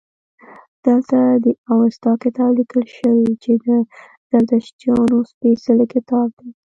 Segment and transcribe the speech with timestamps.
[0.85, 3.67] دلته د اوستا کتاب لیکل شوی چې د
[4.29, 6.49] زردشتیانو سپیڅلی کتاب دی